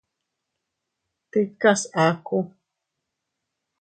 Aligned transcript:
Tikas 1.31 1.81
aku. 2.07 2.39